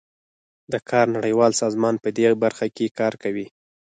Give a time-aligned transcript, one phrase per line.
[0.71, 3.47] د کار نړیوال سازمان پدې برخه کې کار کوي